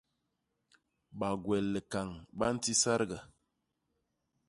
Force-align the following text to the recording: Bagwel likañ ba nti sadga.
Bagwel 1.19 1.65
likañ 1.73 2.09
ba 2.37 2.45
nti 2.55 2.71
sadga. 2.83 3.19